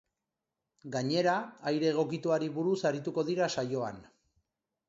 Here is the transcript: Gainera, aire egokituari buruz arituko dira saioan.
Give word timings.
Gainera, 0.95 1.35
aire 1.71 1.89
egokituari 1.91 2.49
buruz 2.57 2.77
arituko 2.93 3.29
dira 3.29 3.55
saioan. 3.59 4.05